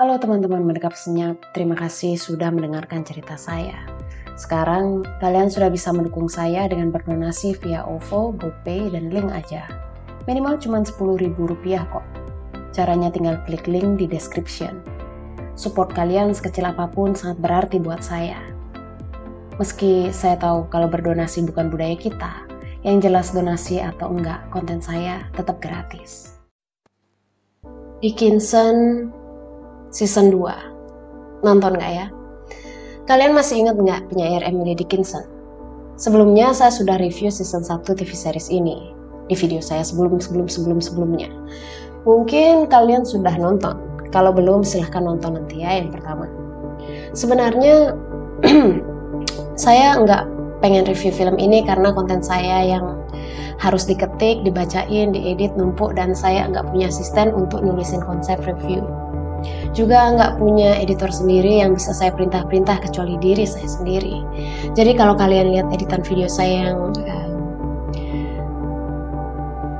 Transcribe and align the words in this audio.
Halo 0.00 0.16
teman-teman 0.16 0.64
mendekap 0.64 0.96
senyap, 0.96 1.36
terima 1.52 1.76
kasih 1.76 2.16
sudah 2.16 2.48
mendengarkan 2.48 3.04
cerita 3.04 3.36
saya. 3.36 3.84
Sekarang 4.32 5.04
kalian 5.20 5.52
sudah 5.52 5.68
bisa 5.68 5.92
mendukung 5.92 6.24
saya 6.24 6.64
dengan 6.72 6.88
berdonasi 6.88 7.60
via 7.60 7.84
OVO, 7.84 8.32
GoPay, 8.32 8.96
dan 8.96 9.12
link 9.12 9.28
aja. 9.28 9.68
Minimal 10.24 10.56
cuma 10.56 10.80
10 10.80 10.96
ribu 11.20 11.52
rupiah 11.52 11.84
kok. 11.92 12.00
Caranya 12.72 13.12
tinggal 13.12 13.44
klik 13.44 13.68
link 13.68 14.00
di 14.00 14.08
description. 14.08 14.80
Support 15.52 15.92
kalian 15.92 16.32
sekecil 16.32 16.72
apa 16.72 16.88
pun 16.88 17.12
sangat 17.12 17.36
berarti 17.44 17.76
buat 17.76 18.00
saya. 18.00 18.40
Meski 19.60 20.08
saya 20.16 20.40
tahu 20.40 20.64
kalau 20.72 20.88
berdonasi 20.88 21.44
bukan 21.44 21.68
budaya 21.68 22.00
kita, 22.00 22.48
yang 22.88 23.04
jelas 23.04 23.36
donasi 23.36 23.84
atau 23.84 24.16
enggak, 24.16 24.48
konten 24.48 24.80
saya 24.80 25.28
tetap 25.36 25.60
gratis. 25.60 26.40
Dickinson 28.00 29.12
season 29.90 30.30
2. 30.30 31.42
Nonton 31.42 31.76
nggak 31.76 31.92
ya? 31.92 32.06
Kalian 33.10 33.34
masih 33.34 33.66
ingat 33.66 33.76
nggak 33.76 34.00
penyair 34.10 34.42
Emily 34.46 34.78
Dickinson? 34.78 35.26
Sebelumnya 35.98 36.54
saya 36.56 36.72
sudah 36.72 36.96
review 36.96 37.28
season 37.28 37.66
1 37.66 37.84
TV 37.84 38.10
series 38.14 38.48
ini 38.48 38.94
di 39.28 39.34
video 39.36 39.60
saya 39.60 39.84
sebelum-sebelum 39.84 40.46
sebelum-sebelumnya. 40.48 41.28
Mungkin 42.08 42.70
kalian 42.70 43.04
sudah 43.04 43.34
nonton. 43.36 43.76
Kalau 44.10 44.34
belum 44.34 44.66
silahkan 44.66 45.06
nonton 45.06 45.38
nanti 45.38 45.62
ya 45.62 45.78
yang 45.82 45.92
pertama. 45.92 46.26
Sebenarnya 47.12 47.94
saya 49.64 50.00
nggak 50.00 50.24
pengen 50.64 50.86
review 50.88 51.12
film 51.12 51.36
ini 51.36 51.62
karena 51.66 51.92
konten 51.92 52.24
saya 52.24 52.64
yang 52.64 52.96
harus 53.60 53.84
diketik, 53.84 54.40
dibacain, 54.40 55.12
diedit, 55.12 55.52
numpuk, 55.52 55.92
dan 55.92 56.16
saya 56.16 56.48
nggak 56.48 56.64
punya 56.72 56.88
asisten 56.88 57.28
untuk 57.36 57.60
nulisin 57.60 58.00
konsep 58.00 58.40
review. 58.48 58.80
Juga 59.70 60.12
nggak 60.14 60.36
punya 60.36 60.76
editor 60.82 61.08
sendiri 61.08 61.62
yang 61.62 61.78
bisa 61.78 61.94
saya 61.94 62.10
perintah-perintah 62.12 62.82
kecuali 62.82 63.16
diri 63.22 63.46
saya 63.46 63.68
sendiri. 63.70 64.20
Jadi 64.74 64.92
kalau 64.98 65.14
kalian 65.14 65.54
lihat 65.54 65.66
editan 65.72 66.02
video 66.04 66.26
saya 66.26 66.70
yang 66.70 66.92
uh, 66.92 67.28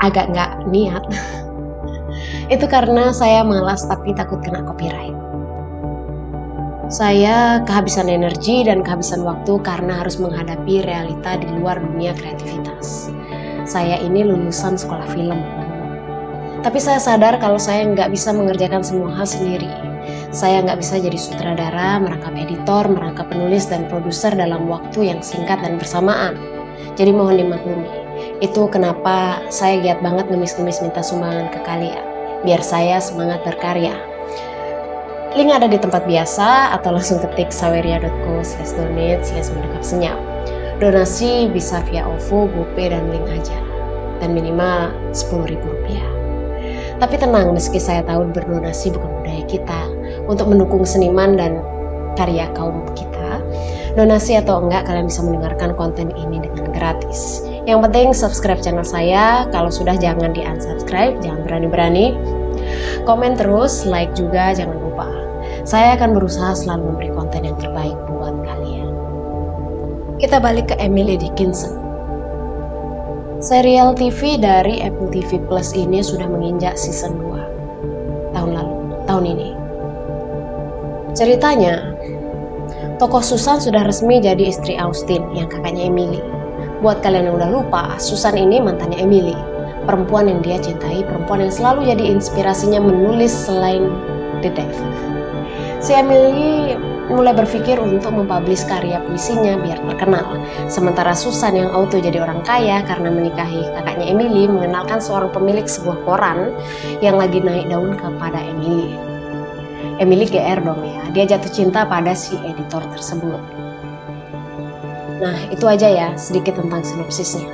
agak 0.00 0.30
nggak 0.32 0.52
niat, 0.70 1.04
itu 2.54 2.64
karena 2.70 3.12
saya 3.12 3.44
malas 3.44 3.84
tapi 3.84 4.16
takut 4.16 4.40
kena 4.40 4.64
copyright. 4.64 5.16
Saya 6.90 7.62
kehabisan 7.70 8.10
energi 8.10 8.66
dan 8.66 8.82
kehabisan 8.82 9.22
waktu 9.22 9.62
karena 9.62 10.02
harus 10.02 10.18
menghadapi 10.18 10.82
realita 10.82 11.38
di 11.38 11.46
luar 11.54 11.78
dunia 11.78 12.10
kreativitas. 12.18 13.14
Saya 13.62 14.02
ini 14.02 14.26
lulusan 14.26 14.74
sekolah 14.74 15.06
film 15.14 15.38
tapi 16.60 16.76
saya 16.76 17.00
sadar 17.00 17.40
kalau 17.40 17.56
saya 17.56 17.88
nggak 17.88 18.12
bisa 18.12 18.36
mengerjakan 18.36 18.84
semua 18.84 19.12
hal 19.16 19.24
sendiri. 19.24 19.68
Saya 20.30 20.62
nggak 20.62 20.78
bisa 20.78 21.00
jadi 21.00 21.18
sutradara, 21.18 21.98
merangkap 21.98 22.36
editor, 22.36 22.86
merangkap 22.86 23.26
penulis, 23.32 23.66
dan 23.66 23.88
produser 23.90 24.30
dalam 24.36 24.68
waktu 24.68 25.10
yang 25.10 25.20
singkat 25.24 25.58
dan 25.64 25.80
bersamaan. 25.80 26.38
Jadi 26.94 27.10
mohon 27.10 27.40
dimaklumi. 27.40 27.88
Itu 28.44 28.68
kenapa 28.68 29.40
saya 29.48 29.80
giat 29.80 30.04
banget 30.04 30.28
ngemis-ngemis 30.28 30.84
minta 30.84 31.00
sumbangan 31.00 31.48
ke 31.50 31.60
kalian. 31.64 32.04
Biar 32.44 32.60
saya 32.60 33.00
semangat 33.00 33.40
berkarya. 33.42 33.92
Link 35.34 35.50
ada 35.50 35.70
di 35.70 35.78
tempat 35.78 36.04
biasa 36.10 36.74
atau 36.74 36.90
langsung 36.94 37.22
ketik 37.22 37.54
saweria.co 37.54 38.42
slash 38.42 38.74
donate 38.74 39.22
slash 39.22 39.48
mendekap 39.54 39.82
senyap. 39.84 40.18
Donasi 40.82 41.52
bisa 41.52 41.84
via 41.88 42.08
OVO, 42.08 42.48
GoPay, 42.50 42.90
dan 42.90 43.08
link 43.12 43.28
aja. 43.28 43.58
Dan 44.18 44.32
minimal 44.36 44.90
10 45.12 45.50
ribu 45.52 45.64
rupiah. 45.64 46.19
Tapi 47.00 47.16
tenang, 47.16 47.56
meski 47.56 47.80
saya 47.80 48.04
tahu 48.04 48.28
berdonasi 48.28 48.92
bukan 48.92 49.10
budaya 49.24 49.44
kita 49.48 49.80
untuk 50.28 50.52
mendukung 50.52 50.84
seniman 50.84 51.32
dan 51.32 51.64
karya 52.12 52.44
kaum 52.52 52.84
kita, 52.92 53.40
donasi 53.96 54.36
atau 54.36 54.60
enggak 54.60 54.84
kalian 54.84 55.08
bisa 55.08 55.24
mendengarkan 55.24 55.72
konten 55.80 56.12
ini 56.12 56.44
dengan 56.44 56.68
gratis. 56.76 57.40
Yang 57.64 57.88
penting 57.88 58.08
subscribe 58.12 58.60
channel 58.60 58.84
saya, 58.84 59.48
kalau 59.48 59.72
sudah 59.72 59.96
jangan 59.96 60.36
di 60.36 60.44
unsubscribe, 60.44 61.16
jangan 61.24 61.40
berani-berani. 61.48 62.12
Komen 63.08 63.32
terus, 63.40 63.88
like 63.88 64.12
juga 64.12 64.52
jangan 64.52 64.76
lupa. 64.76 65.08
Saya 65.64 65.96
akan 65.96 66.12
berusaha 66.12 66.52
selalu 66.52 66.92
memberi 66.92 67.10
konten 67.16 67.48
yang 67.48 67.56
terbaik 67.56 67.96
buat 68.12 68.36
kalian. 68.44 68.88
Kita 70.20 70.36
balik 70.36 70.68
ke 70.68 70.76
Emily 70.76 71.16
Dickinson. 71.16 71.89
Serial 73.40 73.96
TV 73.96 74.36
dari 74.36 74.84
Apple 74.84 75.08
TV 75.08 75.40
Plus 75.48 75.72
ini 75.72 76.04
sudah 76.04 76.28
menginjak 76.28 76.76
season 76.76 77.16
2 77.24 78.36
tahun 78.36 78.52
lalu, 78.52 78.76
tahun 79.08 79.24
ini. 79.32 79.48
Ceritanya, 81.16 81.96
tokoh 83.00 83.24
Susan 83.24 83.56
sudah 83.56 83.88
resmi 83.88 84.20
jadi 84.20 84.44
istri 84.52 84.76
Austin 84.76 85.24
yang 85.32 85.48
kakaknya 85.48 85.88
Emily. 85.88 86.20
Buat 86.84 87.00
kalian 87.00 87.32
yang 87.32 87.40
udah 87.40 87.48
lupa, 87.48 87.96
Susan 87.96 88.36
ini 88.36 88.60
mantannya 88.60 89.00
Emily, 89.00 89.36
perempuan 89.88 90.28
yang 90.28 90.44
dia 90.44 90.60
cintai, 90.60 91.00
perempuan 91.00 91.40
yang 91.40 91.54
selalu 91.56 91.96
jadi 91.96 92.12
inspirasinya 92.12 92.84
menulis 92.84 93.32
selain 93.32 93.88
The 94.44 94.52
Devil. 94.52 94.84
Si 95.80 95.96
Emily 95.96 96.76
mulai 97.10 97.34
berpikir 97.34 97.76
untuk 97.82 98.14
mempublish 98.14 98.62
karya 98.64 99.02
puisinya 99.02 99.58
biar 99.58 99.82
terkenal. 99.82 100.38
Sementara 100.70 101.12
Susan 101.12 101.58
yang 101.58 101.74
auto 101.74 101.98
jadi 101.98 102.22
orang 102.22 102.40
kaya 102.46 102.86
karena 102.86 103.10
menikahi 103.10 103.66
kakaknya 103.74 104.14
Emily 104.14 104.46
mengenalkan 104.46 105.02
seorang 105.02 105.34
pemilik 105.34 105.66
sebuah 105.66 105.98
koran 106.06 106.54
yang 107.02 107.18
lagi 107.18 107.42
naik 107.42 107.66
daun 107.66 107.98
kepada 107.98 108.38
Emily. 108.38 108.94
Emily 110.00 110.24
GR 110.24 110.64
dong 110.64 110.80
ya, 110.80 111.02
dia 111.12 111.24
jatuh 111.36 111.52
cinta 111.52 111.84
pada 111.84 112.16
si 112.16 112.38
editor 112.40 112.80
tersebut. 112.94 113.42
Nah, 115.20 115.36
itu 115.52 115.68
aja 115.68 115.84
ya 115.84 116.08
sedikit 116.16 116.56
tentang 116.56 116.80
sinopsisnya. 116.80 117.44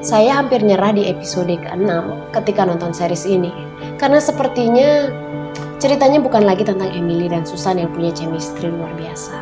Saya 0.00 0.38
hampir 0.38 0.62
nyerah 0.62 0.94
di 0.94 1.10
episode 1.10 1.50
ke-6 1.50 1.90
ketika 2.32 2.64
nonton 2.64 2.94
series 2.94 3.26
ini, 3.26 3.50
karena 3.98 4.22
sepertinya 4.22 5.10
Ceritanya 5.80 6.20
bukan 6.20 6.44
lagi 6.44 6.60
tentang 6.68 6.92
Emily 6.92 7.24
dan 7.32 7.48
Susan 7.48 7.80
yang 7.80 7.88
punya 7.96 8.12
chemistry 8.12 8.68
luar 8.68 8.92
biasa. 9.00 9.32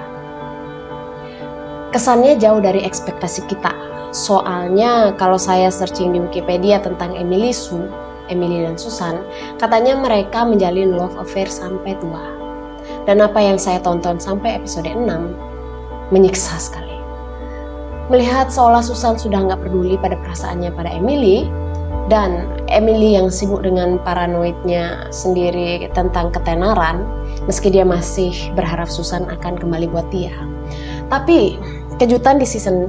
Kesannya 1.91 2.39
jauh 2.39 2.63
dari 2.63 2.87
ekspektasi 2.87 3.51
kita. 3.51 3.75
Soalnya 4.15 5.19
kalau 5.19 5.35
saya 5.35 5.67
searching 5.67 6.15
di 6.15 6.23
Wikipedia 6.23 6.79
tentang 6.79 7.19
Emily 7.19 7.51
Sue, 7.51 7.91
Emily 8.31 8.63
dan 8.63 8.79
Susan, 8.79 9.19
katanya 9.59 9.99
mereka 9.99 10.47
menjalin 10.47 10.95
love 10.95 11.19
affair 11.19 11.51
sampai 11.51 11.99
tua. 11.99 12.23
Dan 13.03 13.19
apa 13.19 13.43
yang 13.43 13.59
saya 13.59 13.83
tonton 13.83 14.23
sampai 14.23 14.63
episode 14.63 14.87
6 14.87 15.03
menyiksa 16.15 16.55
sekali. 16.55 16.95
Melihat 18.15 18.49
seolah 18.49 18.81
Susan 18.81 19.19
sudah 19.19 19.43
nggak 19.43 19.61
peduli 19.67 19.99
pada 19.99 20.15
perasaannya 20.23 20.71
pada 20.71 20.89
Emily, 20.95 21.51
dan 22.09 22.49
Emily 22.73 23.17
yang 23.17 23.29
sibuk 23.29 23.65
dengan 23.65 24.01
paranoidnya 24.01 25.13
sendiri 25.13 25.89
tentang 25.93 26.33
ketenaran, 26.33 27.05
meski 27.45 27.69
dia 27.69 27.85
masih 27.85 28.33
berharap 28.57 28.89
Susan 28.89 29.29
akan 29.29 29.61
kembali 29.61 29.89
buat 29.93 30.09
dia. 30.09 30.33
Tapi 31.13 31.61
kejutan 32.01 32.41
di 32.41 32.49
season 32.49 32.89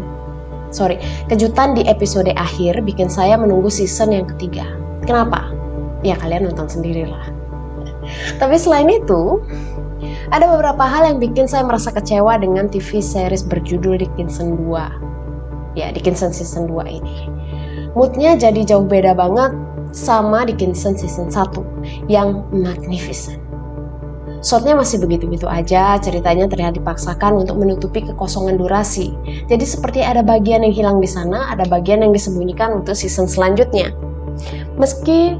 sorry, 0.71 0.99
kejutan 1.27 1.75
di 1.75 1.83
episode 1.87 2.31
akhir 2.35 2.79
bikin 2.83 3.11
saya 3.11 3.35
menunggu 3.35 3.67
season 3.67 4.15
yang 4.15 4.27
ketiga. 4.35 4.67
Kenapa? 5.03 5.51
Ya 6.03 6.15
kalian 6.15 6.47
nonton 6.47 6.71
sendirilah. 6.71 7.35
Tapi 8.39 8.55
selain 8.55 8.87
itu, 8.87 9.43
ada 10.31 10.47
beberapa 10.47 10.81
hal 10.81 11.11
yang 11.11 11.19
bikin 11.19 11.45
saya 11.45 11.67
merasa 11.67 11.91
kecewa 11.91 12.39
dengan 12.39 12.71
TV 12.71 13.03
series 13.03 13.43
berjudul 13.43 13.99
Dickinson 13.99 14.55
2. 14.55 15.75
Ya, 15.77 15.91
Dickinson 15.91 16.31
season 16.33 16.65
2 16.65 16.87
ini 16.87 17.29
moodnya 17.93 18.37
jadi 18.37 18.61
jauh 18.65 18.85
beda 18.85 19.13
banget 19.17 19.53
sama 19.91 20.45
Dickinson 20.45 20.93
season 20.93 21.29
1 21.33 22.09
yang 22.11 22.45
magnificent. 22.53 23.41
Shotnya 24.39 24.71
masih 24.71 25.03
begitu-begitu 25.03 25.51
aja, 25.51 25.99
ceritanya 25.99 26.47
terlihat 26.47 26.79
dipaksakan 26.79 27.43
untuk 27.43 27.59
menutupi 27.59 27.99
kekosongan 28.07 28.55
durasi. 28.55 29.11
Jadi 29.51 29.65
seperti 29.67 29.99
ada 29.99 30.23
bagian 30.23 30.63
yang 30.63 30.71
hilang 30.71 30.97
di 31.03 31.09
sana, 31.11 31.51
ada 31.51 31.67
bagian 31.67 31.99
yang 31.99 32.15
disembunyikan 32.15 32.71
untuk 32.71 32.95
season 32.95 33.27
selanjutnya. 33.27 33.91
Meski 34.79 35.35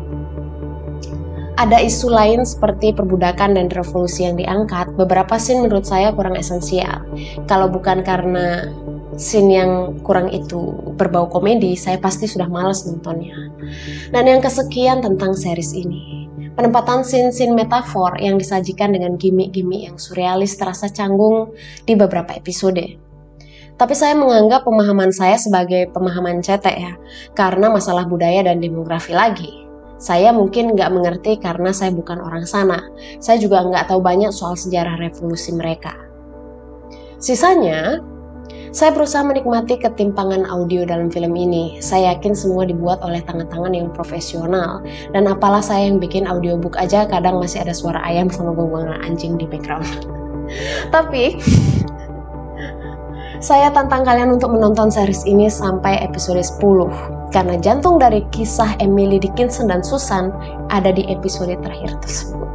ada 1.56 1.80
isu 1.80 2.12
lain 2.12 2.44
seperti 2.44 2.92
perbudakan 2.92 3.56
dan 3.56 3.72
revolusi 3.72 4.28
yang 4.28 4.36
diangkat, 4.36 4.92
beberapa 5.00 5.40
scene 5.40 5.64
menurut 5.64 5.88
saya 5.88 6.12
kurang 6.12 6.36
esensial. 6.36 7.04
Kalau 7.48 7.72
bukan 7.72 8.04
karena 8.04 8.68
scene 9.20 9.52
yang 9.52 10.00
kurang 10.02 10.32
itu 10.32 10.96
berbau 10.96 11.28
komedi, 11.28 11.76
saya 11.76 12.00
pasti 12.00 12.26
sudah 12.26 12.48
malas 12.48 12.88
nontonnya. 12.88 13.36
Dan 14.16 14.26
yang 14.26 14.40
kesekian 14.40 15.04
tentang 15.04 15.36
series 15.36 15.76
ini, 15.76 16.32
penempatan 16.56 17.04
scene-scene 17.04 17.52
metafor 17.52 18.16
yang 18.24 18.40
disajikan 18.40 18.96
dengan 18.96 19.20
gimmick-gimmick 19.20 19.92
yang 19.92 20.00
surrealis 20.00 20.56
terasa 20.56 20.88
canggung 20.88 21.52
di 21.84 22.00
beberapa 22.00 22.32
episode. 22.32 22.96
Tapi 23.80 23.96
saya 23.96 24.16
menganggap 24.16 24.68
pemahaman 24.68 25.12
saya 25.12 25.40
sebagai 25.40 25.92
pemahaman 25.92 26.40
cetek 26.40 26.76
ya, 26.80 26.94
karena 27.36 27.72
masalah 27.72 28.08
budaya 28.08 28.44
dan 28.48 28.64
demografi 28.64 29.12
lagi. 29.12 29.68
Saya 30.00 30.32
mungkin 30.32 30.80
nggak 30.80 30.92
mengerti 30.96 31.36
karena 31.44 31.76
saya 31.76 31.92
bukan 31.92 32.24
orang 32.24 32.48
sana. 32.48 32.80
Saya 33.20 33.36
juga 33.40 33.64
nggak 33.68 33.92
tahu 33.92 34.00
banyak 34.00 34.32
soal 34.32 34.56
sejarah 34.56 34.96
revolusi 34.96 35.52
mereka. 35.52 35.92
Sisanya, 37.20 38.00
saya 38.70 38.94
berusaha 38.94 39.26
menikmati 39.26 39.82
ketimpangan 39.82 40.46
audio 40.46 40.86
dalam 40.86 41.10
film 41.10 41.34
ini. 41.34 41.82
Saya 41.82 42.14
yakin 42.14 42.38
semua 42.38 42.70
dibuat 42.70 43.02
oleh 43.02 43.22
tangan-tangan 43.26 43.74
yang 43.74 43.90
profesional. 43.90 44.86
Dan 45.10 45.26
apalah 45.26 45.62
saya 45.62 45.90
yang 45.90 45.98
bikin 45.98 46.30
audiobook 46.30 46.78
aja 46.78 47.10
kadang 47.10 47.42
masih 47.42 47.66
ada 47.66 47.74
suara 47.74 47.98
ayam 48.06 48.30
sama 48.30 48.54
gongongan 48.54 49.02
anjing 49.02 49.42
di 49.42 49.50
background. 49.50 49.90
Tapi 50.94 51.42
saya 53.40 53.74
tantang 53.74 54.06
kalian 54.06 54.38
untuk 54.38 54.54
menonton 54.54 54.94
series 54.94 55.26
ini 55.26 55.50
sampai 55.50 56.04
episode 56.04 56.44
10 56.44 57.32
karena 57.34 57.56
jantung 57.62 57.96
dari 57.98 58.26
kisah 58.36 58.78
Emily 58.84 59.16
Dickinson 59.16 59.72
dan 59.72 59.82
Susan 59.82 60.30
ada 60.70 60.94
di 60.94 61.08
episode 61.10 61.54
terakhir 61.64 61.96
tersebut. 62.04 62.46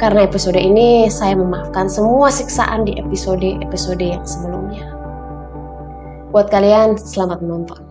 Karena 0.00 0.24
episode 0.24 0.56
ini 0.56 1.12
saya 1.12 1.36
memaafkan 1.36 1.86
semua 1.86 2.32
siksaan 2.32 2.88
di 2.88 2.96
episode-episode 2.96 4.00
yang 4.00 4.24
sebelumnya. 4.24 4.59
Buat 6.30 6.46
kalian, 6.46 6.94
selamat 6.94 7.42
menonton. 7.42 7.89